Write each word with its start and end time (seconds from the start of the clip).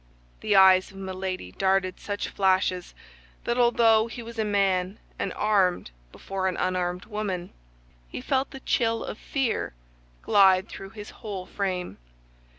The 0.39 0.55
eyes 0.55 0.89
of 0.89 0.97
Milady 0.97 1.51
darted 1.51 1.99
such 1.99 2.27
flashes 2.29 2.95
that 3.43 3.59
although 3.59 4.07
he 4.07 4.23
was 4.23 4.39
a 4.39 4.43
man 4.43 4.97
and 5.19 5.31
armed 5.33 5.91
before 6.11 6.47
an 6.47 6.57
unarmed 6.57 7.05
woman, 7.05 7.51
he 8.09 8.19
felt 8.19 8.49
the 8.49 8.61
chill 8.61 9.03
of 9.03 9.19
fear 9.19 9.73
glide 10.23 10.67
through 10.67 10.89
his 10.97 11.11
whole 11.11 11.45
frame. 11.45 11.99